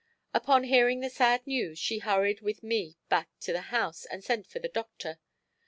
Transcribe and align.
Upon 0.33 0.63
hearing 0.63 1.01
the 1.01 1.11
sad 1.11 1.45
news 1.45 1.77
she 1.77 1.99
hurried 1.99 2.41
with 2.41 2.63
me 2.63 2.97
back 3.07 3.29
to 3.41 3.53
the 3.53 3.61
house 3.69 4.03
and 4.05 4.23
sent 4.23 4.47
for 4.47 4.57
the 4.57 4.67
doctor. 4.67 5.19